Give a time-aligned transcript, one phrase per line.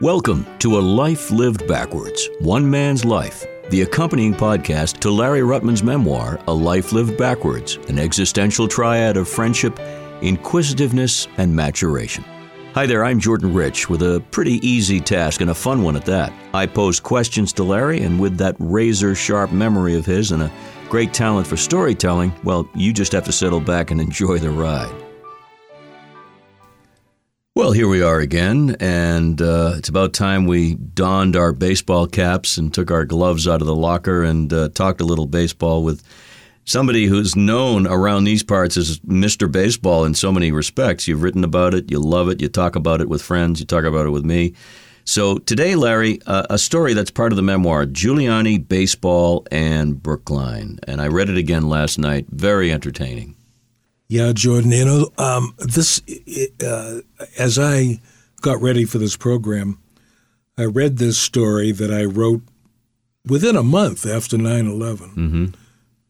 [0.00, 5.82] Welcome to A Life Lived Backwards One Man's Life, the accompanying podcast to Larry Ruttman's
[5.82, 9.78] memoir, A Life Lived Backwards, an existential triad of friendship,
[10.22, 12.24] inquisitiveness, and maturation.
[12.72, 16.06] Hi there, I'm Jordan Rich with a pretty easy task and a fun one at
[16.06, 16.32] that.
[16.54, 20.52] I pose questions to Larry, and with that razor sharp memory of his and a
[20.88, 25.09] great talent for storytelling, well, you just have to settle back and enjoy the ride.
[27.56, 32.56] Well, here we are again, and uh, it's about time we donned our baseball caps
[32.56, 36.00] and took our gloves out of the locker and uh, talked a little baseball with
[36.64, 39.50] somebody who's known around these parts as Mr.
[39.50, 41.08] Baseball in so many respects.
[41.08, 43.82] You've written about it, you love it, you talk about it with friends, you talk
[43.84, 44.54] about it with me.
[45.04, 50.78] So today, Larry, uh, a story that's part of the memoir, Giuliani, Baseball, and Brookline.
[50.86, 52.26] And I read it again last night.
[52.30, 53.34] Very entertaining.
[54.10, 54.72] Yeah, Jordan.
[54.72, 56.02] You know, um, this
[56.66, 57.00] uh,
[57.38, 58.00] as I
[58.40, 59.78] got ready for this program,
[60.58, 62.42] I read this story that I wrote
[63.24, 65.44] within a month after 9 11 Mm-hmm.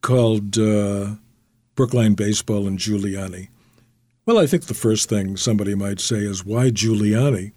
[0.01, 1.11] called uh,
[1.75, 3.49] Brookline Baseball and Giuliani.
[4.25, 7.51] Well, I think the first thing somebody might say is, why Giuliani?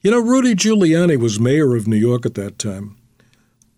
[0.00, 2.96] You know, Rudy Giuliani was mayor of New York at that time.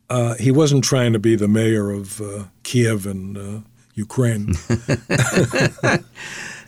[0.09, 3.61] Uh, he wasn't trying to be the mayor of uh, Kiev and uh,
[3.97, 4.53] Ukraine.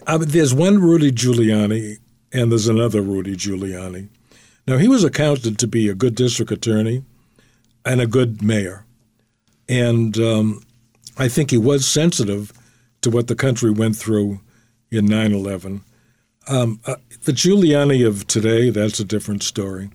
[0.07, 1.99] uh, there's one Rudy Giuliani,
[2.33, 4.09] and there's another Rudy Giuliani.
[4.67, 7.05] Now, he was accounted to be a good district attorney
[7.85, 8.85] and a good mayor.
[9.69, 10.63] And um,
[11.17, 12.53] I think he was sensitive
[13.03, 14.41] to what the country went through
[14.91, 15.83] in 9 11.
[16.49, 19.91] Um, uh, the Giuliani of today, that's a different story.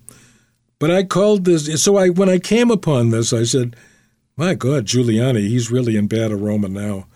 [0.78, 3.76] But I called this, so I when I came upon this, I said,
[4.36, 7.08] my God, Giuliani, he's really in bad aroma now.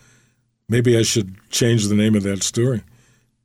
[0.69, 2.83] Maybe I should change the name of that story.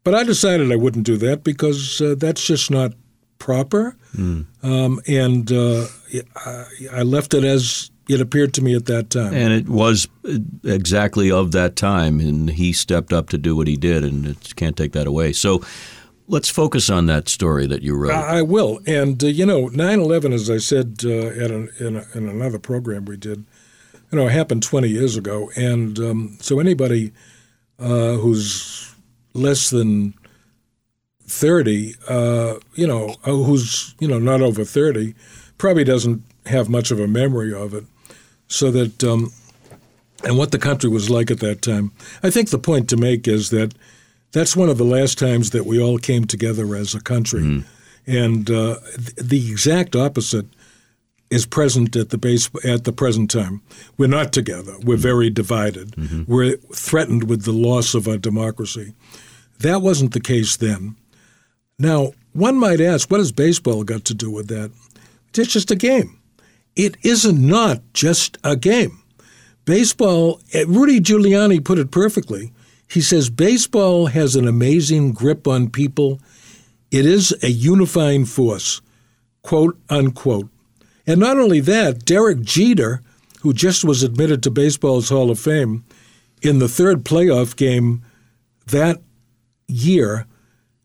[0.02, 2.94] But I decided I wouldn't do that because uh, that's just not
[3.38, 3.96] proper.
[4.18, 5.86] Um, and uh,
[6.36, 9.32] I, I left it as it appeared to me at that time.
[9.34, 10.08] And it was
[10.64, 14.56] exactly of that time, and he stepped up to do what he did, and it
[14.56, 15.32] can't take that away.
[15.32, 15.62] So
[16.26, 18.12] let's focus on that story that you wrote.
[18.12, 18.80] I I will.
[18.84, 22.28] And, uh, you know, 9 11, as I said uh, at an, in, a, in
[22.28, 23.44] another program we did,
[24.12, 25.50] you know, it happened 20 years ago.
[25.56, 27.12] And um, so anybody
[27.78, 28.94] uh, who's
[29.32, 30.12] less than
[31.22, 35.14] 30, uh, you know, uh, who's, you know, not over 30,
[35.56, 37.84] probably doesn't have much of a memory of it.
[38.48, 39.32] So that, um,
[40.24, 41.90] and what the country was like at that time.
[42.22, 43.74] I think the point to make is that
[44.32, 47.64] that's one of the last times that we all came together as a country.
[48.06, 50.46] And uh, th- the exact opposite
[51.32, 53.62] is present at the base at the present time.
[53.96, 54.74] We're not together.
[54.84, 55.94] We're very divided.
[56.28, 58.94] We're threatened with the loss of our democracy.
[59.60, 60.96] That wasn't the case then.
[61.78, 64.70] Now, one might ask, what has baseball got to do with that?
[65.36, 66.18] It's just a game.
[66.76, 69.02] It isn't not just a game.
[69.64, 72.52] Baseball, eh, Rudy Giuliani put it perfectly.
[72.88, 76.20] He says baseball has an amazing grip on people.
[76.90, 78.82] It is a unifying force,
[79.42, 80.48] quote unquote.
[81.06, 83.02] And not only that, Derek Jeter,
[83.40, 85.84] who just was admitted to Baseball's Hall of Fame,
[86.42, 88.02] in the third playoff game
[88.66, 89.00] that
[89.68, 90.26] year,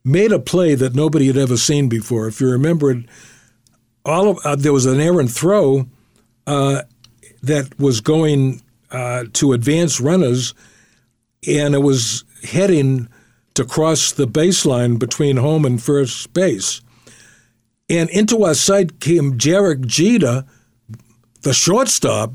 [0.03, 2.27] made a play that nobody had ever seen before.
[2.27, 3.05] If you remember it,
[4.05, 5.87] all of, uh, there was an errant throw
[6.45, 6.83] uh,
[7.43, 8.61] that was going
[8.91, 10.53] uh, to advance runners,
[11.47, 13.09] and it was heading
[13.53, 16.81] to cross the baseline between home and first base.
[17.89, 20.45] And into our sight came Derek Jeter,
[21.41, 22.33] the shortstop,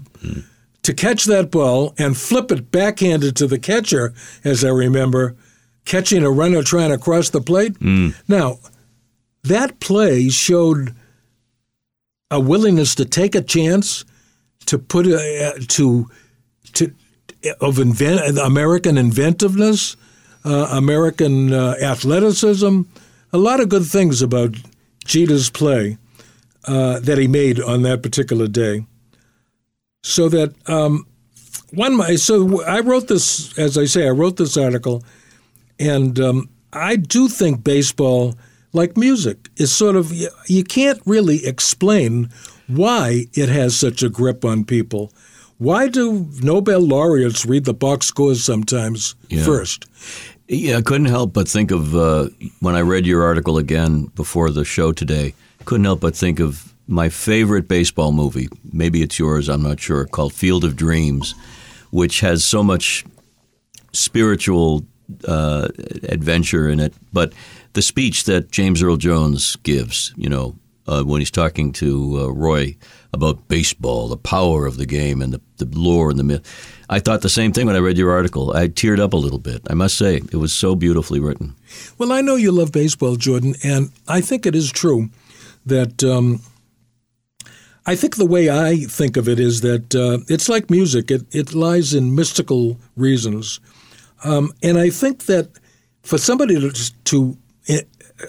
[0.83, 4.15] to catch that ball and flip it backhanded to the catcher,
[4.45, 5.37] as I remember,
[5.85, 7.77] catching a runner trying to cross the plate.
[8.29, 8.59] Now,
[9.45, 10.95] that play showed
[12.31, 14.05] a willingness to take a chance,
[14.67, 16.09] to put a, to
[16.75, 16.93] to
[17.61, 19.97] of invent, American inventiveness,
[20.45, 22.82] uh, American uh, athleticism,
[23.32, 24.55] a lot of good things about
[25.04, 25.99] Jeter's play
[26.66, 28.87] uh, that he made on that particular day.
[30.02, 31.06] So that um,
[31.72, 35.02] one, so I wrote this, as I say, I wrote this article,
[35.78, 38.34] and um, I do think baseball,
[38.72, 40.12] like music, is sort of
[40.46, 42.31] you, can't really explain
[42.66, 45.12] why it has such a grip on people.
[45.58, 49.44] Why do Nobel laureates read the box scores sometimes Yeah.
[49.44, 49.87] first?
[50.54, 52.28] Yeah, I couldn't help but think of uh,
[52.60, 55.32] when I read your article again before the show today.
[55.64, 58.50] Couldn't help but think of my favorite baseball movie.
[58.70, 59.49] Maybe it's yours.
[59.49, 60.04] I'm not sure.
[60.04, 61.34] Called Field of Dreams,
[61.90, 63.02] which has so much
[63.94, 64.84] spiritual
[65.26, 65.69] uh,
[66.02, 66.93] adventure in it.
[67.14, 67.32] But
[67.72, 70.54] the speech that James Earl Jones gives, you know,
[70.87, 72.76] uh, when he's talking to uh, Roy
[73.14, 76.81] about baseball, the power of the game, and the, the lore and the myth.
[76.93, 78.55] I thought the same thing when I read your article.
[78.55, 79.62] I teared up a little bit.
[79.71, 81.55] I must say, it was so beautifully written.
[81.97, 85.09] Well, I know you love baseball, Jordan, and I think it is true
[85.65, 86.05] that.
[86.05, 86.41] Um,
[87.85, 91.11] I think the way I think of it is that uh, it's like music.
[91.11, 93.59] It, it lies in mystical reasons.
[94.23, 95.49] Um, and I think that
[96.05, 96.71] for somebody to,
[97.05, 97.37] to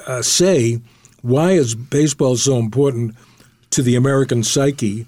[0.08, 0.80] uh, say,
[1.22, 3.16] why is baseball so important
[3.70, 5.06] to the American psyche?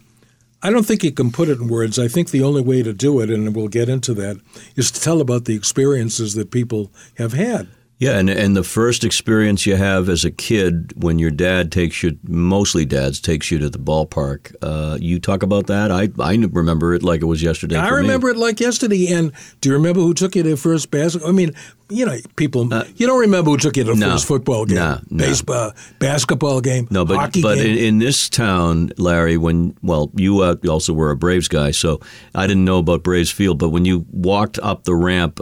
[0.65, 1.99] I don't think you can put it in words.
[1.99, 4.41] I think the only way to do it, and we'll get into that,
[4.75, 7.67] is to tell about the experiences that people have had.
[7.97, 12.03] Yeah, and and the first experience you have as a kid when your dad takes
[12.03, 14.53] you, mostly dads takes you to the ballpark.
[14.61, 15.91] Uh, you talk about that.
[15.91, 17.77] I I remember it like it was yesterday.
[17.77, 18.33] I remember me.
[18.33, 19.13] it like yesterday.
[19.13, 19.31] And
[19.61, 21.29] do you remember who took you to first basketball?
[21.29, 21.53] I mean,
[21.89, 22.73] you know, people.
[22.73, 25.25] Uh, you don't remember who took you to the no, first football game, no, no.
[25.25, 27.77] baseball, basketball game, no, but hockey but game.
[27.77, 32.01] In, in this town, Larry, when well, you uh, also were a Braves guy, so
[32.33, 33.57] I didn't know about Braves Field.
[33.57, 35.39] But when you walked up the ramp.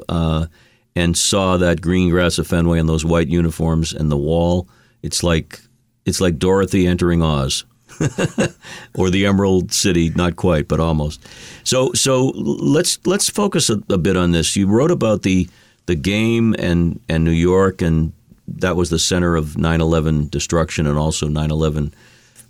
[0.96, 4.68] And saw that green grass of Fenway and those white uniforms and the wall,
[5.02, 5.60] it's like
[6.06, 7.66] it's like Dorothy entering Oz.
[8.96, 11.22] or the Emerald City, not quite, but almost.
[11.64, 14.56] So, so let's let's focus a, a, bit on this.
[14.56, 15.48] You wrote about the
[15.86, 18.12] the game and and New York, and
[18.48, 21.94] that was the center of 9/11 destruction and also 9/11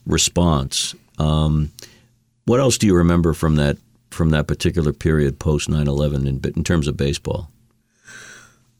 [0.05, 0.95] response.
[1.17, 1.71] Um,
[2.45, 3.77] what else do you remember from that
[4.11, 7.49] from that particular period post 9/11 in, in terms of baseball?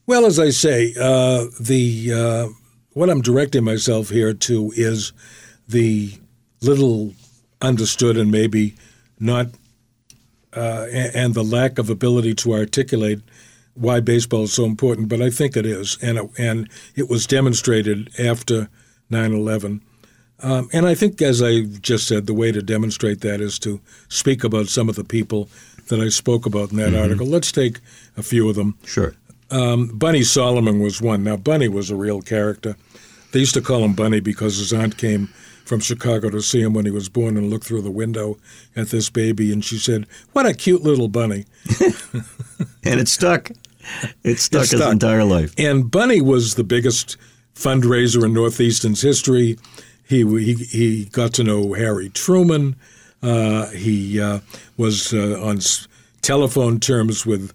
[0.06, 2.48] Well, as I say, uh, the uh,
[2.92, 5.14] what I'm directing myself here to is
[5.68, 6.14] the
[6.62, 7.14] little
[7.62, 8.76] understood and maybe
[9.20, 9.48] not,
[10.54, 13.22] uh, and the lack of ability to articulate
[13.76, 15.08] why baseball is so important.
[15.08, 18.68] But I think it is, and it, and it was demonstrated after
[19.10, 19.82] 9/11.
[20.42, 23.80] Um, and I think, as I just said, the way to demonstrate that is to
[24.10, 25.48] speak about some of the people
[25.88, 27.02] that I spoke about in that mm-hmm.
[27.02, 27.28] article.
[27.28, 27.80] Let's take
[28.18, 28.78] a few of them.
[28.84, 29.16] Sure.
[29.54, 31.24] Um, Bunny Solomon was one.
[31.24, 32.76] Now, Bunny was a real character.
[33.32, 35.28] They used to call him Bunny because his aunt came
[35.64, 38.38] from Chicago to see him when he was born and looked through the window
[38.76, 41.46] at this baby, and she said, "What a cute little bunny!"
[42.84, 43.52] and it stuck.
[44.24, 45.54] It stuck, it stuck his entire life.
[45.58, 47.18] And Bunny was the biggest
[47.56, 49.58] fundraiser in Northeastern's history.
[50.08, 52.76] He he, he got to know Harry Truman.
[53.22, 54.40] Uh, he uh,
[54.78, 55.60] was uh, on
[56.22, 57.54] telephone terms with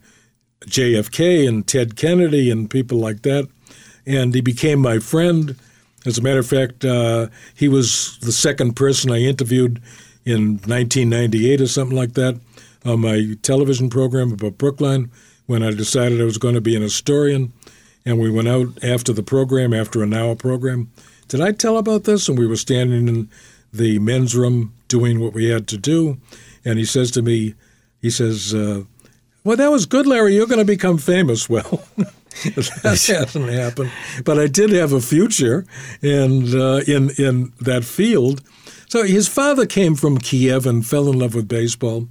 [0.68, 3.48] JFK and Ted Kennedy and people like that.
[4.06, 5.56] And he became my friend.
[6.06, 9.82] As a matter of fact, uh, he was the second person I interviewed
[10.24, 12.38] in 1998 or something like that
[12.84, 15.10] on my television program about Brookline
[15.46, 17.52] when I decided I was going to be an historian.
[18.04, 20.90] And we went out after the program, after an hour program.
[21.28, 22.28] Did I tell about this?
[22.28, 23.28] And we were standing in
[23.72, 26.18] the men's room doing what we had to do.
[26.64, 27.54] And he says to me,
[28.00, 28.84] he says, uh,
[29.48, 30.34] well, that was good, Larry.
[30.34, 31.48] You're going to become famous.
[31.48, 33.90] Well, that hasn't happened,
[34.22, 35.64] but I did have a future
[36.02, 38.42] and uh, in in that field.
[38.88, 42.08] So his father came from Kiev and fell in love with baseball.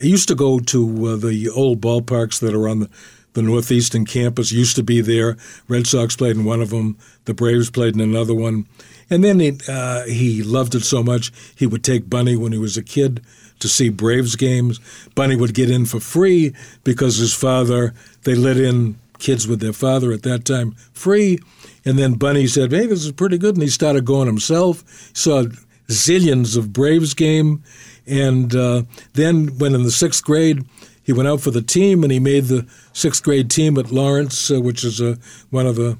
[0.00, 2.90] He used to go to uh, the old ballparks that are on the,
[3.32, 4.52] the northeastern campus.
[4.52, 5.36] Used to be there.
[5.66, 6.96] Red Sox played in one of them.
[7.24, 8.68] The Braves played in another one.
[9.10, 12.58] And then he, uh, he loved it so much he would take Bunny when he
[12.58, 13.20] was a kid
[13.60, 14.80] to see Braves games.
[15.14, 19.72] Bunny would get in for free because his father, they let in kids with their
[19.72, 21.38] father at that time free.
[21.84, 23.54] And then Bunny said, hey, this is pretty good.
[23.54, 24.82] And he started going himself.
[25.14, 25.44] Saw
[25.88, 27.62] zillions of Braves game.
[28.06, 30.64] And uh, then when in the sixth grade,
[31.02, 34.50] he went out for the team and he made the sixth grade team at Lawrence,
[34.50, 35.16] uh, which is uh,
[35.50, 35.98] one of the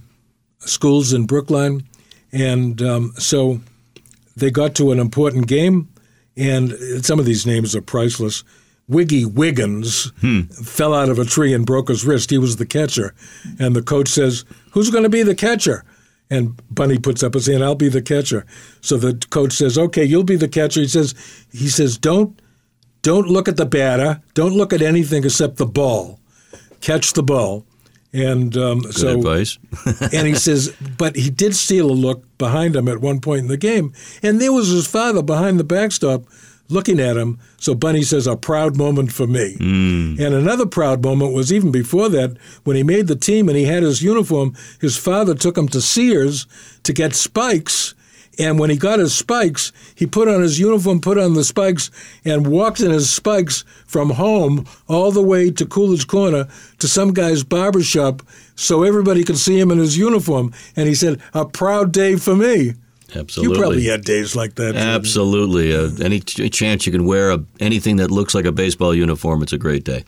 [0.61, 1.85] schools in Brookline.
[2.33, 3.61] And um, so
[4.37, 5.89] they got to an important game
[6.37, 6.73] and
[7.05, 8.45] some of these names are priceless.
[8.89, 10.43] Wiggy Wiggins hmm.
[10.43, 12.31] fell out of a tree and broke his wrist.
[12.31, 13.15] He was the catcher.
[13.59, 15.85] And the coach says, Who's going to be the catcher?
[16.29, 18.47] And Bunny puts up his hand, I'll be the catcher.
[18.81, 20.81] So the coach says, Okay, you'll be the catcher.
[20.81, 21.15] He says,
[21.53, 22.41] he says, Don't
[23.03, 24.21] don't look at the batter.
[24.35, 26.21] Don't look at anything except the ball.
[26.81, 27.65] Catch the ball.
[28.13, 29.59] And um, Good so, advice.
[30.13, 33.49] and he says, but he did steal a look behind him at one point in
[33.49, 36.25] the game, and there was his father behind the backstop
[36.71, 37.39] looking at him.
[37.59, 39.57] So Bunny says, a proud moment for me.
[39.57, 40.21] Mm.
[40.21, 43.65] And another proud moment was even before that, when he made the team and he
[43.65, 46.47] had his uniform, his father took him to Sears
[46.85, 47.95] to get spikes
[48.41, 51.91] and when he got his spikes, he put on his uniform, put on the spikes,
[52.25, 57.13] and walked in his spikes from home all the way to Coolidge Corner to some
[57.13, 58.23] guy's barber shop
[58.57, 60.55] so everybody could see him in his uniform.
[60.75, 62.73] And he said, A proud day for me.
[63.15, 63.57] Absolutely.
[63.57, 64.75] You probably had days like that.
[64.75, 65.75] Absolutely.
[65.75, 69.43] Uh, any ch- chance you can wear a, anything that looks like a baseball uniform,
[69.43, 70.05] it's a great day.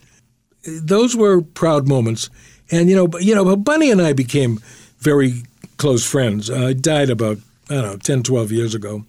[0.65, 2.31] Those were proud moments,
[2.71, 4.61] and you know, you know, Bunny and I became
[5.01, 5.43] very
[5.77, 6.49] close friends.
[6.49, 7.39] Uh, I died about
[7.73, 9.05] I don't know 10, 12 years ago,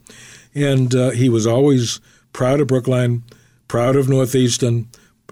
[0.55, 1.99] and uh, he was always
[2.31, 3.23] proud of Brookline,
[3.67, 4.87] proud of Northeastern.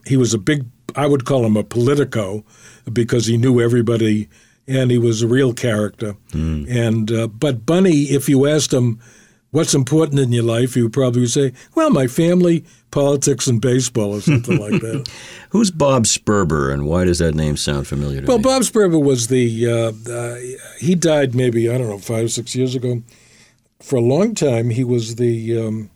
[0.05, 2.43] He was a big, I would call him a politico,
[2.91, 4.27] because he knew everybody,
[4.67, 6.15] and he was a real character.
[6.33, 6.65] Hmm.
[6.67, 8.99] And uh, but Bunny, if you asked him
[9.51, 14.13] what's important in your life, he would probably say, "Well, my family, politics, and baseball,
[14.15, 15.09] or something like that."
[15.51, 18.43] Who's Bob Sperber, and why does that name sound familiar to Well, me?
[18.43, 20.37] Bob Sperber was the uh, uh,
[20.79, 23.01] he died maybe I don't know five or six years ago.
[23.81, 25.89] For a long time, he was the um,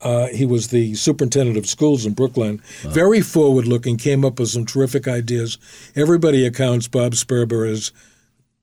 [0.00, 2.60] uh, he was the superintendent of schools in Brookline.
[2.82, 5.58] Very forward looking, came up with some terrific ideas.
[5.96, 7.90] Everybody accounts Bob Sperber as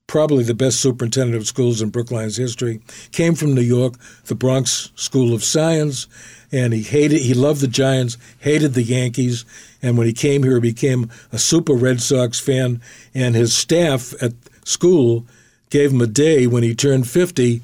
[0.06, 2.80] probably the best superintendent of schools in Brookline's history.
[3.12, 3.94] Came from New York,
[4.26, 6.06] the Bronx School of Science,
[6.52, 9.44] and he hated he loved the Giants, hated the Yankees,
[9.82, 12.80] and when he came here he became a super Red Sox fan
[13.14, 14.32] and his staff at
[14.64, 15.26] school
[15.70, 17.62] gave him a day when he turned 50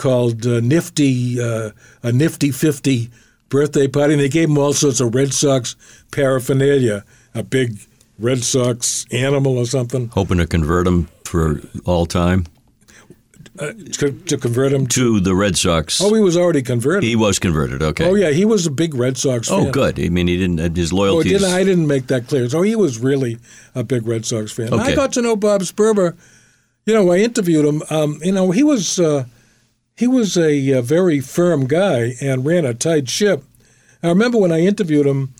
[0.00, 1.70] called uh, Nifty uh,
[2.02, 3.10] a Nifty 50
[3.50, 5.76] birthday party and they gave him all sorts of Red Sox
[6.10, 7.04] paraphernalia,
[7.34, 7.78] a big
[8.18, 12.46] Red Sox animal or something Hoping to convert him for all time
[13.58, 14.86] uh, to, to convert him.
[14.86, 16.00] to the Red Sox.
[16.00, 17.02] Oh, he was already converted.
[17.02, 17.82] he was converted.
[17.82, 18.08] Okay.
[18.08, 19.66] Oh yeah, he was a big Red Sox fan.
[19.66, 20.00] Oh, good.
[20.00, 20.76] I mean, he didn't.
[20.76, 21.30] His Oh, loyalty.
[21.30, 22.48] didn't, I didn't make that clear.
[22.48, 23.36] So he was really
[23.74, 24.72] a big Red Sox fan.
[24.72, 26.16] I got to know Bob Sperber.
[26.86, 27.82] You know, I interviewed him.
[27.90, 29.24] Um, you know, he was uh,
[29.96, 33.44] he was a, uh very firm guy and ran a tight ship.
[34.02, 35.34] I remember when I interviewed him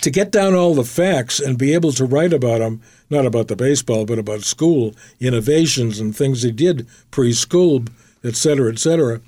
[0.00, 3.48] to get down all the facts and be able to write about him, not about
[3.48, 7.88] the baseball, but about school innovations and things he did preschool,
[8.22, 9.20] et cetera, et cetera.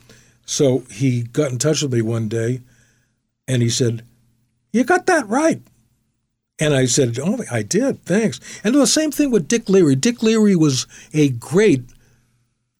[0.44, 2.60] So he got in touch with me one day,
[3.48, 4.02] and he said,
[4.72, 5.62] "You got that right."
[6.58, 8.04] And I said, "Oh, I did.
[8.04, 9.94] Thanks." And the same thing with Dick Leary.
[9.94, 11.84] Dick Leary was a great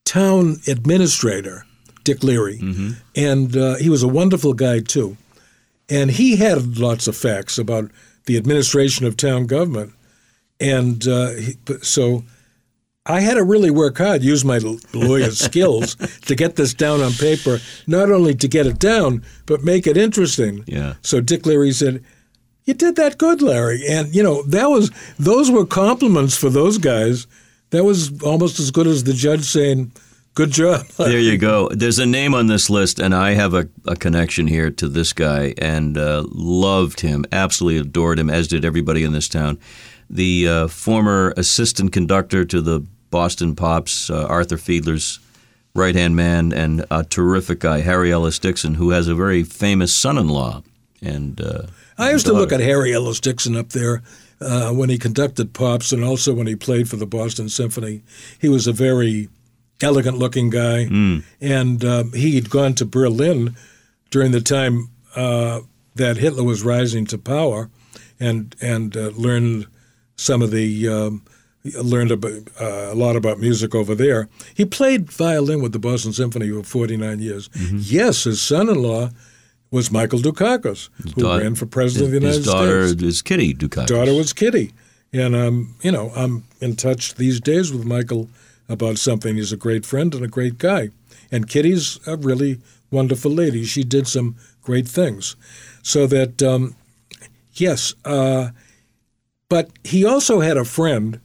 [0.07, 1.65] town administrator.
[2.03, 2.59] Dick Leary,
[3.17, 5.17] and uh, he was a wonderful guy too.
[5.89, 7.91] And he had lots of facts about
[8.27, 9.91] the administration of town government.
[10.61, 12.23] And uh, he, so
[13.05, 15.95] I had to really work hard, use my l- lawyer's skills
[16.27, 19.97] to get this down on paper, not only to get it down, but make it
[19.97, 20.63] interesting.
[20.65, 20.93] Yeah.
[21.01, 22.01] So Dick Leary said,
[22.63, 23.85] You did that good, Larry.
[23.85, 27.27] And, you know, that was those were compliments for those guys.
[27.71, 29.91] That was almost as good as the judge saying,
[30.37, 30.85] Good job.
[30.97, 31.67] There you go.
[31.69, 35.11] There's a name on this list, and I have a, a connection here to this
[35.11, 39.57] guy and uh, loved him, absolutely adored him, as did everybody in this town.
[40.11, 45.19] The uh, former assistant conductor to the Boston Pops, uh, Arthur Fiedler's
[45.73, 49.95] right hand man, and a terrific guy, Harry Ellis Dickson, who has a very famous
[49.95, 50.61] son in law.
[51.01, 51.63] And uh,
[51.97, 54.03] I used to look at Harry Ellis Dickson up there
[54.41, 58.01] uh, when he conducted Pops and also when he played for the Boston Symphony.
[58.39, 59.29] He was a very
[59.81, 60.85] elegant looking guy.
[61.41, 63.55] And um, he had gone to Berlin
[64.09, 65.61] during the time uh,
[65.95, 67.69] that Hitler was rising to power
[68.19, 69.67] and, and uh, learned
[70.15, 70.87] some of the.
[70.89, 71.23] Um,
[71.75, 74.29] learned about, uh, a lot about music over there.
[74.53, 77.49] He played violin with the Boston Symphony for 49 years.
[77.73, 79.09] Yes, his son-in-law
[79.71, 82.45] was Michael Dukakis, who ran for president of the United States.
[82.45, 83.03] his daughter States.
[83.03, 83.87] is Kitty Dukakis.
[83.87, 84.73] Daughter was Kitty,
[85.11, 88.29] and um, you know I'm in touch these days with Michael
[88.69, 89.35] about something.
[89.35, 90.89] He's a great friend and a great guy,
[91.31, 92.59] and Kitty's a really
[92.91, 93.65] wonderful lady.
[93.65, 95.35] She did some great things,
[95.81, 96.75] so that um,
[97.53, 98.49] yes, uh,
[99.49, 101.19] but he also had a friend,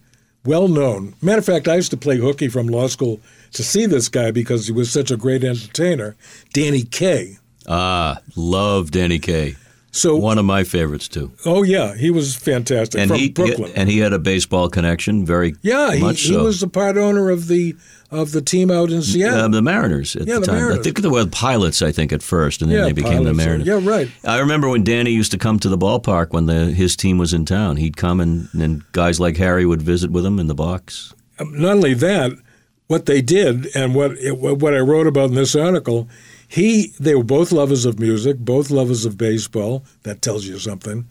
[0.45, 1.15] well known.
[1.23, 3.21] Matter of fact, I used to play hooky from law school
[3.53, 6.17] to see this guy because he was such a great entertainer,
[6.53, 7.39] Danny Kaye.
[7.69, 9.57] Ah, love Danny Kaye.
[9.95, 11.33] So, One of my favorites too.
[11.45, 13.73] oh yeah, he was fantastic And from he Brooklyn.
[13.77, 16.45] and he had a baseball connection, very Yeah, he, he so.
[16.45, 17.77] was the part owner of the
[18.11, 19.39] of the team out in Seattle.
[19.41, 20.73] Uh, the Mariners at Yeah, the the time.
[20.73, 23.35] I think they were pilots, I think, at first, and then yeah, they became the.
[23.35, 23.67] Mariners.
[23.67, 24.11] Yeah, right.
[24.25, 27.35] I remember when Danny used to come to the ballpark when the his team was
[27.35, 27.77] in town.
[27.77, 31.13] He'd come and, and guys like Harry would visit with him in the box.
[31.39, 32.33] Um, Not only that,
[32.93, 36.09] what they did and what it, what I wrote about in this article,
[36.47, 39.83] he they were both lovers of music, both lovers of baseball.
[40.03, 41.07] That tells you something.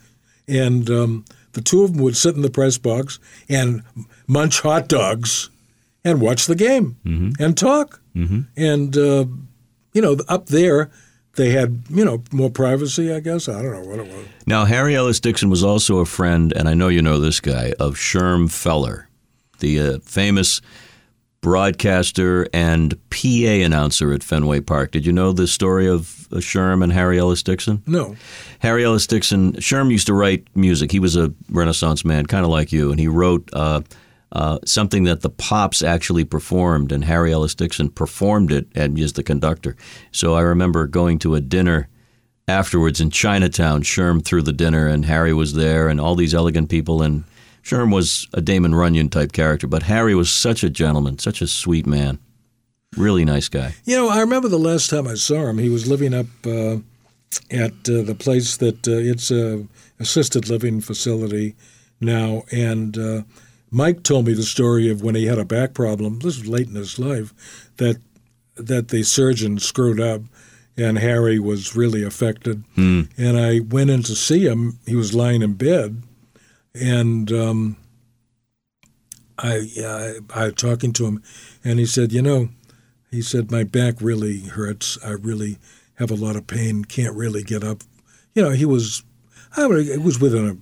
[0.47, 3.19] And um, the two of them would sit in the press box
[3.49, 3.81] and
[4.27, 5.49] munch hot dogs
[6.05, 6.97] and watch the game
[7.39, 7.99] and talk.
[8.15, 8.41] Mm-hmm.
[8.55, 9.25] And uh,
[9.93, 10.91] you know, up there
[11.35, 13.11] they had you know more privacy.
[13.11, 14.27] I guess I don't know what it was.
[14.45, 17.73] Now, Harry Ellis Dickson was also a friend, and I know you know this guy,
[17.79, 19.07] of Sherm Feller,
[19.59, 20.61] the uh, famous
[21.41, 23.27] broadcaster and PA
[23.65, 24.91] announcer at Fenway Park.
[24.91, 27.81] Did you know the story of uh, Sherm and Harry Ellis Dickson?
[27.87, 28.15] No.
[28.59, 30.91] Harry Ellis Dickson, Sherm used to write music.
[30.91, 33.81] He was a Renaissance man, kind of like you, and he wrote uh,
[34.31, 39.23] uh, something that the Pops actually performed, and Harry Ellis Dickson performed it and the
[39.23, 39.75] conductor.
[40.11, 41.89] So I remember going to a dinner
[42.47, 43.81] afterwards in Chinatown.
[43.81, 47.23] Sherm threw the dinner, and Harry was there, and all these elegant people, and
[47.63, 51.47] Sherm was a Damon Runyon type character, but Harry was such a gentleman, such a
[51.47, 52.19] sweet man.
[52.97, 53.75] Really nice guy.
[53.85, 56.77] You know, I remember the last time I saw him, he was living up uh,
[57.49, 59.65] at uh, the place that uh, it's a
[59.99, 61.55] assisted living facility
[62.01, 63.21] now, and uh,
[63.69, 66.19] Mike told me the story of when he had a back problem.
[66.19, 67.33] This was late in his life
[67.77, 67.97] that
[68.55, 70.21] that the surgeon screwed up,
[70.75, 72.63] and Harry was really affected.
[72.75, 73.03] Hmm.
[73.17, 74.79] And I went in to see him.
[74.85, 76.03] He was lying in bed,
[76.73, 77.77] and um,
[79.37, 79.67] I,
[80.35, 81.23] I I talking to him,
[81.63, 82.49] and he said, you know,
[83.09, 84.97] he said my back really hurts.
[85.03, 85.57] I really
[85.95, 86.85] have a lot of pain.
[86.85, 87.83] Can't really get up.
[88.33, 89.03] You know, he was,
[89.57, 90.57] I it was within a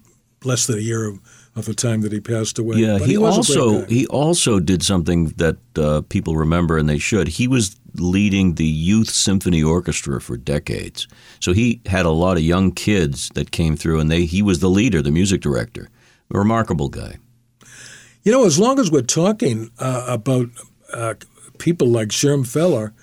[0.45, 1.19] less than a year of,
[1.55, 2.77] of the time that he passed away.
[2.77, 6.97] Yeah, But he, was also he also did something that uh, people remember, and they
[6.97, 7.27] should.
[7.27, 11.07] He was leading the youth symphony orchestra for decades,
[11.39, 14.59] so he had a lot of young kids that came through, and they he was
[14.59, 15.89] the leader, the music director.
[16.33, 17.17] A remarkable guy.
[18.23, 20.49] You know, as long as we're talking uh, about
[20.93, 21.15] uh,
[21.57, 22.93] people like Sherm Feller,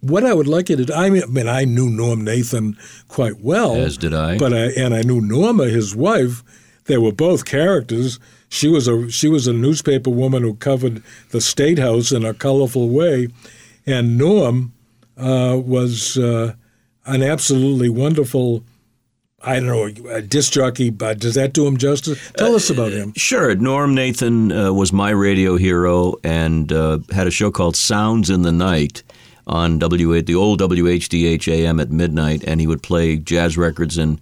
[0.00, 2.76] what I would like you to do, I mean, I mean, I knew Norm Nathan
[3.08, 3.74] quite well.
[3.74, 4.38] As did I.
[4.38, 6.42] But I, and I knew Norma, his wife.
[6.84, 8.18] They were both characters.
[8.48, 12.32] She was a she was a newspaper woman who covered the state house in a
[12.32, 13.28] colorful way,
[13.84, 14.72] and Norm
[15.18, 16.54] uh, was uh,
[17.04, 18.64] an absolutely wonderful.
[19.40, 22.32] I don't know, a disc jockey, but does that do him justice?
[22.36, 23.12] Tell us about him.
[23.14, 23.54] Sure.
[23.54, 28.42] Norm Nathan uh, was my radio hero and uh, had a show called Sounds in
[28.42, 29.04] the Night
[29.46, 34.20] on W the old WHDH AM at midnight, and he would play jazz records and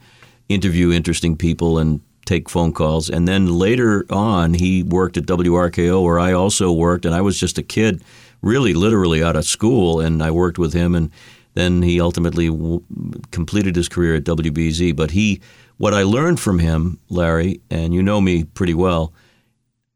[0.48, 3.08] interview interesting people and take phone calls.
[3.08, 7.40] And then later on, he worked at WRKO, where I also worked, and I was
[7.40, 8.04] just a kid,
[8.42, 11.10] really literally out of school, and I worked with him and.
[11.56, 12.82] Then he ultimately w-
[13.30, 14.94] completed his career at WBZ.
[14.94, 15.40] But he,
[15.78, 19.12] what I learned from him, Larry, and you know me pretty well,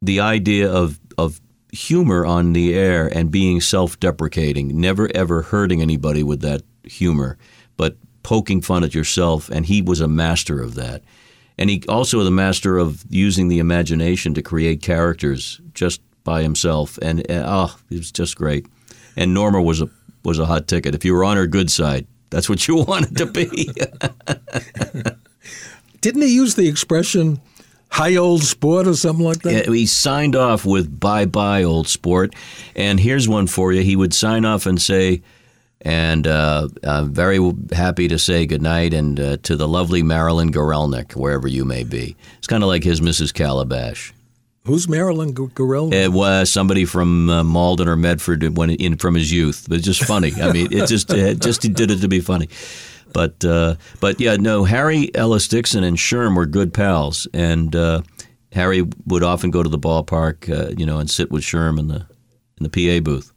[0.02, 1.38] the idea of of
[1.70, 7.36] humor on the air and being self-deprecating, never ever hurting anybody with that humor,
[7.76, 9.50] but poking fun at yourself.
[9.50, 11.02] And he was a master of that.
[11.58, 16.98] And he also the master of using the imagination to create characters just by himself.
[17.02, 18.66] And uh, oh, it was just great.
[19.14, 19.90] And Norma was a
[20.24, 20.94] was a hot ticket.
[20.94, 23.70] If you were on her good side, that's what you wanted to be.
[26.00, 27.40] Didn't he use the expression
[27.90, 29.66] "high old sport" or something like that?
[29.66, 32.34] Yeah, he signed off with "Bye bye, old sport,"
[32.74, 33.82] and here's one for you.
[33.82, 35.22] He would sign off and say,
[35.82, 37.38] "And uh, I'm very
[37.72, 42.16] happy to say goodnight and uh, to the lovely Marilyn Gorelnik, wherever you may be."
[42.38, 43.34] It's kind of like his Mrs.
[43.34, 44.14] Calabash.
[44.64, 45.92] Who's Marilyn G- Gorell?
[45.92, 49.66] It was somebody from uh, Malden or Medford when in from his youth.
[49.70, 50.32] It's just funny.
[50.40, 52.48] I mean, it just it just he did it to be funny.
[53.12, 54.64] But uh, but yeah, no.
[54.64, 58.02] Harry Ellis Dickson and Sherm were good pals, and uh,
[58.52, 61.88] Harry would often go to the ballpark, uh, you know, and sit with Sherm in
[61.88, 62.06] the
[62.60, 63.32] in the PA booth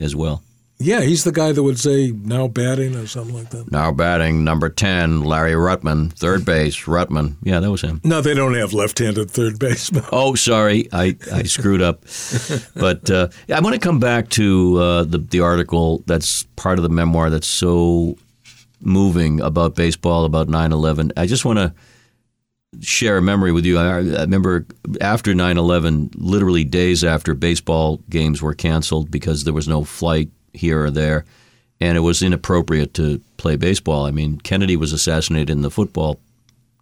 [0.00, 0.42] as well.
[0.82, 3.70] Yeah, he's the guy that would say "now batting" or something like that.
[3.70, 7.36] Now batting number ten, Larry Ruttman, third base, Ruttman.
[7.42, 8.00] Yeah, that was him.
[8.02, 10.04] No, they don't have left-handed third baseman.
[10.12, 12.04] Oh, sorry, I, I screwed up.
[12.74, 16.82] But uh, I want to come back to uh, the the article that's part of
[16.82, 18.16] the memoir that's so
[18.80, 21.12] moving about baseball, about 9-11.
[21.16, 21.74] I just want to
[22.80, 23.78] share a memory with you.
[23.78, 24.66] I, I remember
[25.00, 30.84] after 9-11, literally days after baseball games were canceled because there was no flight here
[30.84, 31.24] or there,
[31.80, 34.06] and it was inappropriate to play baseball.
[34.06, 36.20] I mean, Kennedy was assassinated and the football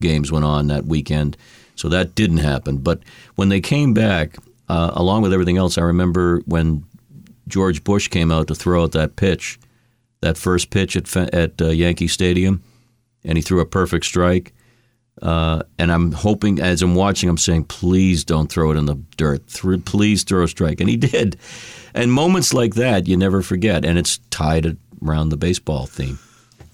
[0.00, 1.36] games went on that weekend,
[1.74, 2.78] so that didn't happen.
[2.78, 3.00] But
[3.36, 4.36] when they came back,
[4.68, 6.84] uh, along with everything else, I remember when
[7.46, 9.58] George Bush came out to throw out that pitch,
[10.20, 12.62] that first pitch at at uh, Yankee Stadium,
[13.24, 14.52] and he threw a perfect strike.
[15.22, 18.96] Uh, and I'm hoping, as I'm watching, I'm saying, please don't throw it in the
[19.16, 19.46] dirt.
[19.48, 20.80] Th- please throw a strike.
[20.80, 21.36] And he did.
[21.94, 23.84] And moments like that, you never forget.
[23.84, 26.18] And it's tied around the baseball theme.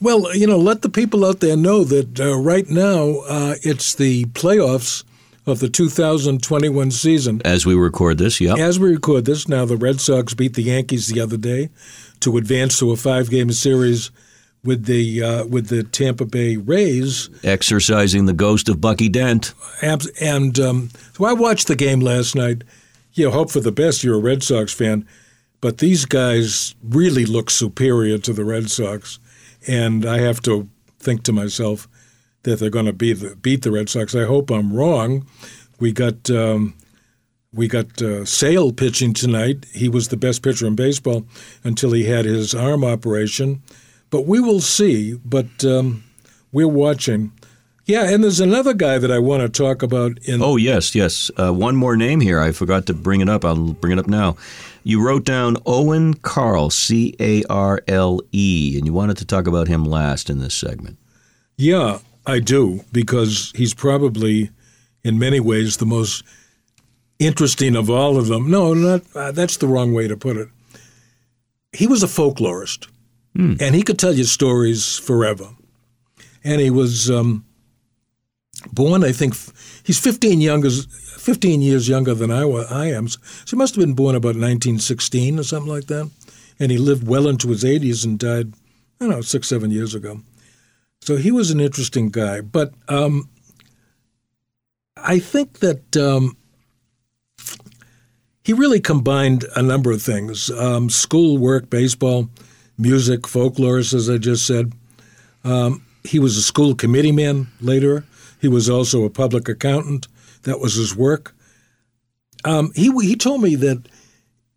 [0.01, 3.95] Well, you know, let the people out there know that uh, right now uh, it's
[3.95, 5.05] the playoffs
[5.47, 7.41] of the 2021 season.
[7.45, 8.59] As we record this, yep.
[8.59, 11.71] As we record this, now the Red Sox beat the Yankees the other day
[12.21, 14.11] to advance to a five-game series
[14.65, 17.31] with the uh, with the Tampa Bay Rays.
[17.45, 19.53] Exercising the ghost of Bucky Dent.
[19.83, 22.65] And um, so I watched the game last night.
[23.13, 24.03] You know, hope for the best.
[24.03, 25.07] You're a Red Sox fan.
[25.61, 29.19] but these guys really look superior to the Red Sox,
[29.67, 31.89] and I have to think to myself
[32.43, 34.15] that they're going to beat the, beat the Red Sox.
[34.15, 35.27] I hope I'm wrong.
[35.81, 36.75] We got um,
[37.53, 39.65] we got uh, Sale pitching tonight.
[39.73, 41.25] He was the best pitcher in baseball
[41.63, 43.63] until he had his arm operation,
[44.15, 45.15] but we will see.
[45.25, 46.05] But um,
[46.53, 47.33] we're watching.
[47.85, 50.19] Yeah, and there's another guy that I want to talk about.
[50.23, 51.33] In oh yes, yes.
[51.37, 52.39] Uh, one more name here.
[52.39, 53.45] I forgot to bring it up.
[53.45, 54.37] I'll bring it up now.
[54.85, 59.49] You wrote down Owen Carle, C A R L E, and you wanted to talk
[59.49, 60.97] about him last in this segment.
[61.57, 64.51] Yeah, I do because he's probably,
[65.03, 66.23] in many ways, the most
[67.19, 68.49] interesting of all of them.
[68.49, 70.49] No, not uh, that's the wrong way to put it.
[71.73, 72.87] He was a folklorist,
[73.37, 73.61] mm.
[73.61, 75.49] and he could tell you stories forever.
[76.43, 77.45] And he was um,
[78.73, 79.35] born, I think,
[79.85, 83.09] he's 15 younger, 15 years younger than I, I am.
[83.09, 86.11] So he must have been born about 1916 or something like that.
[86.61, 88.53] And he lived well into his 80s and died,
[89.01, 90.21] I don't know, six, seven years ago.
[91.01, 92.41] So he was an interesting guy.
[92.41, 93.29] But um,
[94.97, 96.37] I think that um,
[98.43, 102.29] he really combined a number of things um, school, work, baseball,
[102.79, 104.73] music, folklore, as I just said.
[105.45, 108.05] Um, he was a school committee man later.
[108.41, 110.07] He was also a public accountant.
[110.43, 111.35] That was his work.
[112.45, 113.89] Um, he he told me that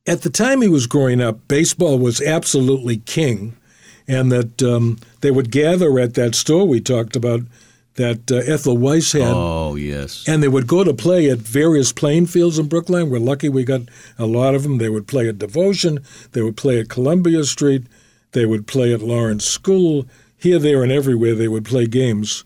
[0.05, 3.55] at the time he was growing up, baseball was absolutely king,
[4.07, 7.41] and that um, they would gather at that store we talked about
[7.97, 9.33] that uh, Ethel Weiss had.
[9.33, 10.27] Oh yes.
[10.27, 13.09] And they would go to play at various playing fields in Brookline.
[13.09, 13.81] We're lucky we got
[14.17, 14.77] a lot of them.
[14.77, 15.99] They would play at Devotion.
[16.31, 17.87] They would play at Columbia Street.
[18.31, 20.05] They would play at Lawrence School.
[20.35, 22.43] Here, there, and everywhere they would play games.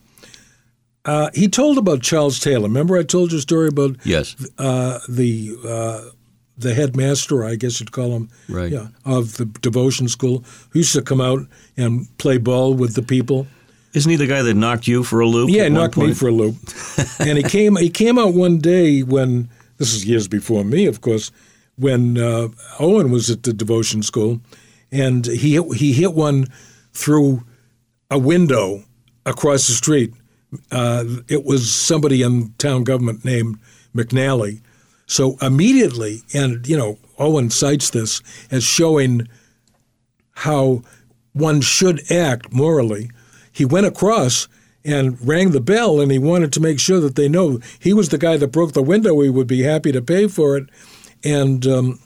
[1.04, 2.64] Uh, he told about Charles Taylor.
[2.64, 6.12] Remember, I told you a story about yes uh, the uh,
[6.58, 8.72] the headmaster, I guess you'd call him, right.
[8.72, 13.02] yeah, of the devotion school, who used to come out and play ball with the
[13.02, 13.48] people.
[13.94, 15.50] Isn't he the guy that knocked you for a loop?
[15.50, 16.56] Yeah, knocked me for a loop.
[17.20, 21.02] and he came he came out one day when this is years before me, of
[21.02, 21.32] course,
[21.76, 24.40] when uh, Owen was at the devotion school,
[24.92, 26.48] and he he hit one
[26.94, 27.44] through
[28.10, 28.84] a window
[29.26, 30.14] across the street
[30.72, 33.58] uh, it was somebody in town government named
[33.96, 34.62] McNally.
[35.06, 39.28] So immediately, and you know, Owen cites this as showing
[40.36, 40.82] how
[41.34, 43.10] one should act morally.
[43.52, 44.48] He went across
[44.84, 48.10] and rang the bell, and he wanted to make sure that they know he was
[48.10, 49.20] the guy that broke the window.
[49.22, 50.70] He would be happy to pay for it,
[51.24, 52.00] and um,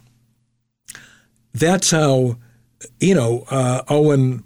[1.54, 2.38] that's how
[3.00, 4.44] you know uh, Owen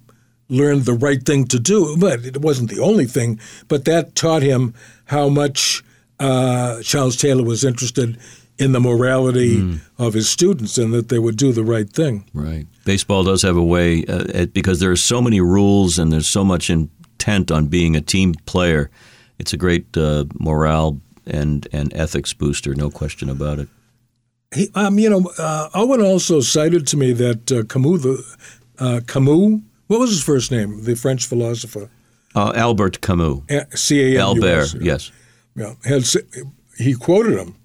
[0.49, 1.95] learned the right thing to do.
[1.97, 4.73] But it wasn't the only thing, but that taught him
[5.05, 5.83] how much
[6.19, 8.19] uh, Charles Taylor was interested
[8.57, 9.79] in the morality mm.
[9.97, 12.29] of his students and that they would do the right thing.
[12.33, 12.67] Right.
[12.83, 16.43] Baseball does have a way, uh, because there are so many rules and there's so
[16.43, 18.91] much intent on being a team player.
[19.39, 23.69] It's a great uh, morale and, and ethics booster, no question about it.
[24.53, 28.35] He, um, you know, uh, Owen also cited to me that uh, Camus, the,
[28.79, 30.83] uh, Camus what was his first name?
[30.83, 31.89] The French philosopher.
[32.35, 33.41] Uh, Albert Camus.
[33.73, 34.73] C A M U S.
[34.73, 35.11] Albert, yes.
[35.55, 36.03] Yeah, had,
[36.77, 37.55] he quoted him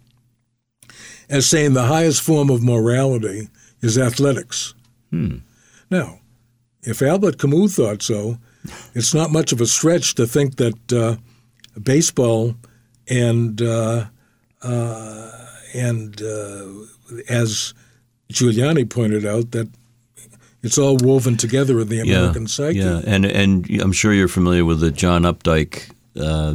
[1.29, 3.49] as saying the highest form of morality
[3.83, 4.75] is athletics.
[5.11, 5.37] Hmm.
[5.91, 6.21] Now,
[6.83, 8.39] if Albert Camus thought so,
[8.95, 11.17] it's not much of a stretch to think that uh,
[11.81, 12.55] baseball
[13.07, 14.07] and uh,
[14.63, 15.31] uh,
[15.75, 16.67] and uh,
[17.29, 17.75] as
[18.33, 19.69] Giuliani pointed out, that
[20.63, 22.79] it's all woven together in the American yeah, psyche.
[22.79, 26.55] Yeah, and and I'm sure you're familiar with the John Updike uh,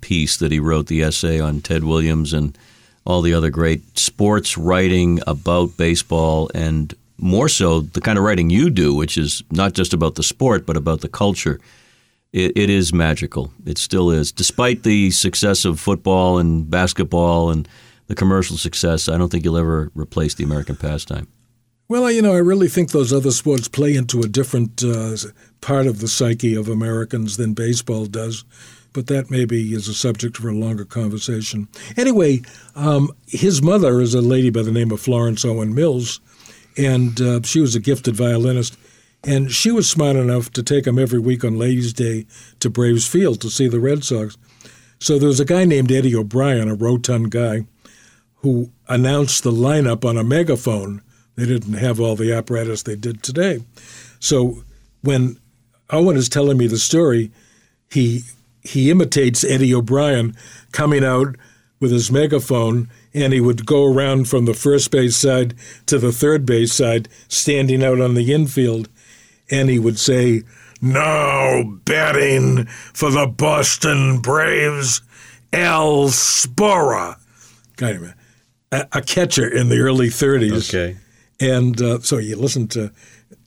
[0.00, 2.56] piece that he wrote, the essay on Ted Williams and
[3.04, 8.50] all the other great sports writing about baseball, and more so the kind of writing
[8.50, 11.60] you do, which is not just about the sport but about the culture.
[12.30, 13.50] It, it is magical.
[13.64, 17.66] It still is, despite the success of football and basketball and
[18.08, 19.08] the commercial success.
[19.08, 21.28] I don't think you'll ever replace the American pastime.
[21.88, 25.16] Well, you know, I really think those other sports play into a different uh,
[25.62, 28.44] part of the psyche of Americans than baseball does.
[28.92, 31.68] But that maybe is a subject for a longer conversation.
[31.96, 32.42] Anyway,
[32.74, 36.20] um, his mother is a lady by the name of Florence Owen Mills,
[36.76, 38.76] and uh, she was a gifted violinist.
[39.24, 42.26] And she was smart enough to take him every week on Ladies' Day
[42.60, 44.38] to Braves Field to see the Red Sox.
[45.00, 47.66] So there was a guy named Eddie O'Brien, a rotund guy,
[48.42, 51.02] who announced the lineup on a megaphone
[51.38, 53.60] they didn't have all the apparatus they did today.
[54.18, 54.64] So
[55.02, 55.38] when
[55.88, 57.30] Owen is telling me the story,
[57.88, 58.22] he
[58.60, 60.34] he imitates Eddie O'Brien
[60.72, 61.36] coming out
[61.78, 65.54] with his megaphone and he would go around from the first base side
[65.86, 68.88] to the third base side, standing out on the infield,
[69.48, 70.42] and he would say,
[70.80, 75.02] Now batting for the Boston Braves,
[75.52, 77.16] Al Spohrer.
[78.72, 80.68] A, catcher in the early 30s.
[80.68, 80.96] Okay.
[81.40, 82.92] And uh, so you listen to,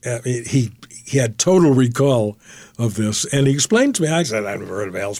[0.04, 0.72] uh, he
[1.04, 2.38] he had total recall
[2.78, 4.08] of this, and he explained to me.
[4.08, 5.14] I said I'd never heard of Al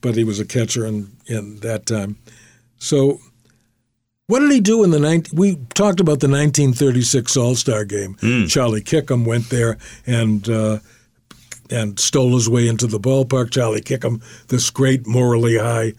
[0.00, 2.16] but he was a catcher in in that time.
[2.78, 3.18] So,
[4.26, 5.36] what did he do in the 19?
[5.36, 8.16] We talked about the 1936 All Star Game.
[8.46, 10.48] Charlie Kickham went there and.
[10.48, 10.78] Uh,
[11.70, 13.50] and stole his way into the ballpark.
[13.50, 15.94] Charlie Kickham, this great morally high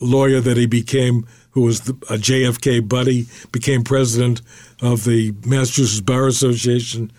[0.00, 4.42] lawyer that he became, who was the, a JFK buddy, became president
[4.80, 7.10] of the Massachusetts Bar Association.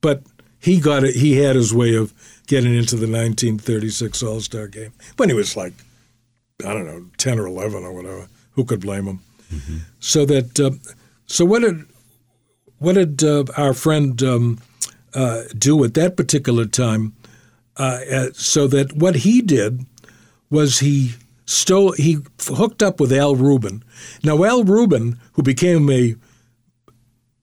[0.00, 0.22] But
[0.58, 1.14] he got it.
[1.16, 2.12] He had his way of
[2.46, 5.72] getting into the 1936 All Star Game when he was like,
[6.64, 8.28] I don't know, 10 or 11 or whatever.
[8.52, 9.20] Who could blame him?
[10.00, 10.72] So that, uh,
[11.26, 11.84] so what did
[12.78, 14.58] what did uh, our friend um,
[15.14, 17.14] uh, do at that particular time?
[17.76, 19.84] Uh, uh, so that what he did
[20.50, 21.14] was he
[21.46, 23.84] stole he hooked up with Al Rubin.
[24.22, 26.14] Now Al Rubin, who became a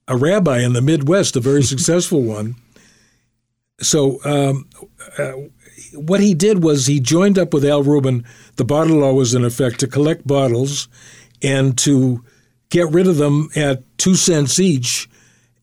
[0.08, 2.56] a rabbi in the Midwest, a very successful one.
[3.80, 4.68] So um,
[5.18, 5.34] uh,
[5.94, 8.26] what he did was he joined up with Al Rubin.
[8.58, 10.88] The bottle law was in effect to collect bottles
[11.42, 12.24] and to
[12.70, 15.10] get rid of them at two cents each.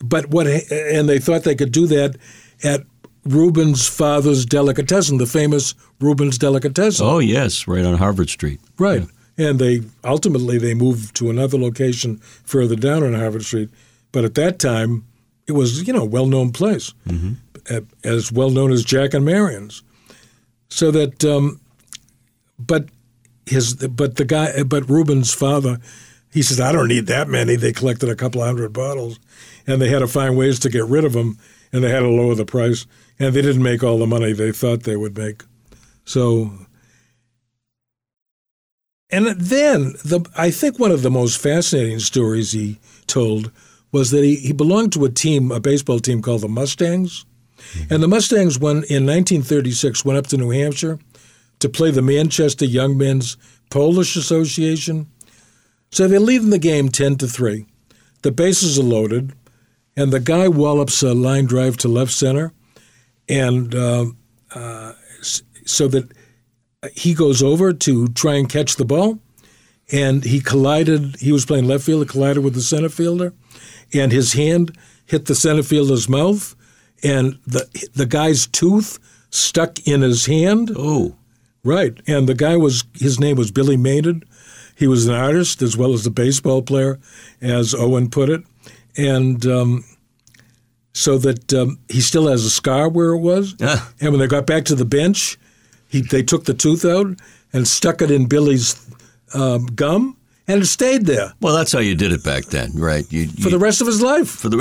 [0.01, 2.17] But what and they thought they could do that
[2.63, 2.83] at
[3.29, 7.07] Rubin's father's delicatessen, the famous Rubin's delicatessen.
[7.07, 8.61] Oh yes, right on Harvard Street.
[8.79, 9.07] Right.
[9.37, 13.71] And they ultimately they moved to another location further down on Harvard Street.
[14.11, 15.05] But at that time,
[15.47, 17.35] it was you know a well-known place, mm-hmm.
[18.05, 19.83] as well known as Jack and Marion's.
[20.69, 21.61] So that, um,
[22.59, 22.89] but
[23.47, 25.79] his but the guy but Rubin's father,
[26.33, 27.57] he says I don't need that many.
[27.57, 29.19] They collected a couple of hundred bottles,
[29.67, 31.39] and they had to find ways to get rid of them,
[31.73, 32.87] and they had to lower the price,
[33.19, 35.43] and they didn't make all the money they thought they would make.
[36.05, 36.53] So
[39.11, 43.51] and then the I think one of the most fascinating stories he told
[43.91, 47.25] was that he, he belonged to a team, a baseball team called the Mustangs.
[47.57, 47.95] Mm-hmm.
[47.95, 50.99] And the Mustangs went in 1936 went up to New Hampshire
[51.61, 53.37] to play the Manchester Young Men's
[53.71, 55.07] Polish Association.
[55.91, 57.67] So they're leading the game 10 to 3.
[58.23, 59.33] The bases are loaded,
[59.97, 62.53] and the guy wallops a line drive to left center,
[63.29, 64.07] and uh,
[64.55, 64.93] uh,
[65.65, 66.11] so that
[66.93, 69.19] he goes over to try and catch the ball,
[69.93, 71.17] and he collided.
[71.21, 73.35] He was playing left field, collided with the center fielder,
[73.93, 76.55] and his hand hit the center fielder's mouth,
[77.03, 78.99] and the the guy's tooth
[79.31, 80.71] stuck in his hand.
[80.77, 81.17] Oh,
[81.65, 81.99] right.
[82.07, 84.25] And the guy was his name was Billy Maynard.
[84.75, 87.01] He was an artist as well as a baseball player,
[87.41, 88.45] as Owen put it,
[88.97, 89.45] and.
[89.47, 89.85] Um,
[90.99, 93.55] so that um, he still has a scar where it was.
[93.63, 93.89] Ah.
[94.01, 95.39] And when they got back to the bench,
[95.89, 97.07] he, they took the tooth out
[97.53, 98.75] and stuck it in Billy's
[99.33, 100.17] um, gum,
[100.49, 103.05] and it stayed there well, that's how you did it back then, right?
[103.13, 104.29] You, for the rest of his life.
[104.29, 104.57] for the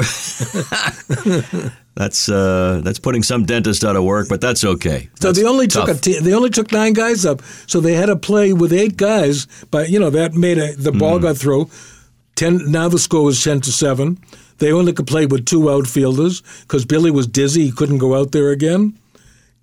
[1.95, 5.09] that's uh, that's putting some dentist out of work, but that's okay.
[5.19, 6.01] So That's they only took a tough.
[6.01, 7.41] te- they only took nine guys up.
[7.65, 10.91] So they had to play with eight guys, but you know that made a, the
[10.91, 11.69] ball got through.
[12.35, 14.19] Ten now the score was ten to seven.
[14.57, 18.31] They only could play with two outfielders because Billy was dizzy; he couldn't go out
[18.31, 18.97] there again.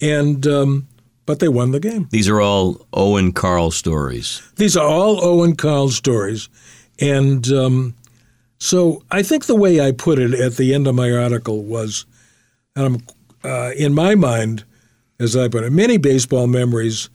[0.01, 0.89] And um,
[1.27, 2.09] but they won the game.
[2.11, 4.43] These are all Owen Carle stories.
[4.57, 6.49] These are all Owen Carle stories,
[7.01, 7.95] and um,
[8.59, 12.07] so I think the way I put it at the end of my article was,
[12.77, 14.65] and I'm uh, in my mind,
[15.19, 17.11] as I put it, many baseball memories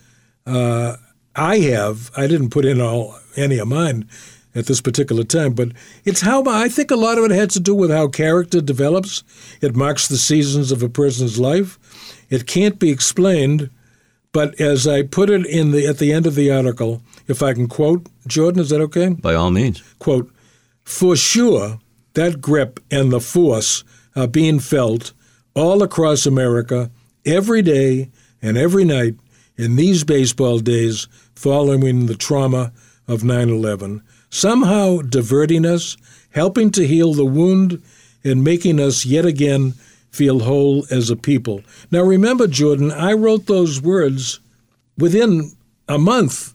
[0.45, 0.95] uh,
[1.35, 2.11] I have.
[2.15, 4.07] I didn't put in all any of mine
[4.55, 5.69] at this particular time, but
[6.05, 9.23] it's how I think a lot of it has to do with how character develops.
[9.61, 11.77] It marks the seasons of a person's life.
[12.29, 13.69] It can't be explained,
[14.31, 17.53] but as I put it in the at the end of the article, if I
[17.53, 19.09] can quote Jordan, is that okay?
[19.09, 19.81] By all means.
[19.99, 20.31] quote,
[20.83, 21.79] for sure,
[22.13, 23.83] that grip and the force
[24.15, 25.13] are being felt
[25.53, 26.89] all across America
[27.25, 28.09] every day
[28.41, 29.15] and every night
[29.57, 32.71] in these baseball days following the trauma
[33.07, 35.97] of 9 11, somehow diverting us,
[36.31, 37.81] helping to heal the wound,
[38.23, 39.73] and making us yet again
[40.11, 41.61] feel whole as a people.
[41.91, 44.39] Now, remember, Jordan, I wrote those words
[44.97, 45.51] within
[45.87, 46.53] a month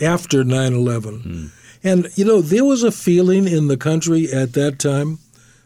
[0.00, 1.20] after 9 11.
[1.20, 1.46] Hmm.
[1.86, 5.18] And, you know, there was a feeling in the country at that time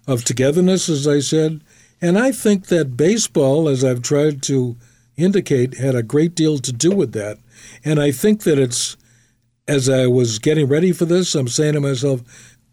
[0.07, 1.61] of togetherness, as I said.
[2.01, 4.77] And I think that baseball, as I've tried to
[5.16, 7.38] indicate, had a great deal to do with that.
[7.85, 8.97] And I think that it's
[9.69, 12.23] as I was getting ready for this, I'm saying to myself,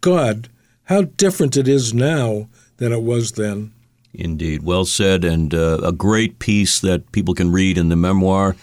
[0.00, 0.48] God,
[0.84, 3.72] how different it is now than it was then.
[4.14, 4.62] Indeed.
[4.62, 8.56] Well said, and uh, a great piece that people can read in the memoir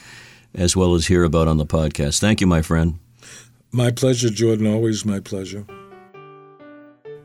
[0.55, 2.19] as well as hear about on the podcast.
[2.19, 2.99] Thank you, my friend.
[3.71, 4.67] My pleasure, Jordan.
[4.67, 5.65] Always my pleasure.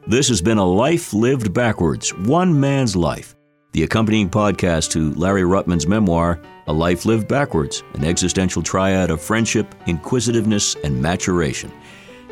[0.07, 3.35] This has been A Life Lived Backwards One Man's Life,
[3.79, 9.23] the accompanying podcast to Larry Ruttman's memoir, A Life Lived Backwards An Existential Triad of
[9.23, 11.71] Friendship, Inquisitiveness, and Maturation.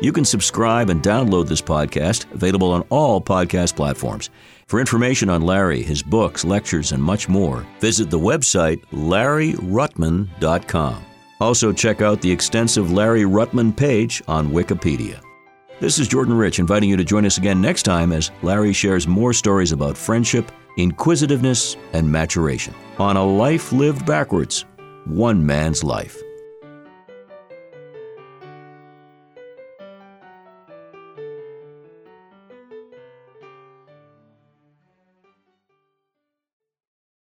[0.01, 4.29] You can subscribe and download this podcast, available on all podcast platforms.
[4.65, 11.05] For information on Larry, his books, lectures, and much more, visit the website larryruttman.com.
[11.39, 15.21] Also, check out the extensive Larry Ruttman page on Wikipedia.
[15.79, 19.07] This is Jordan Rich inviting you to join us again next time as Larry shares
[19.07, 24.65] more stories about friendship, inquisitiveness, and maturation on a life lived backwards,
[25.05, 26.17] one man's life.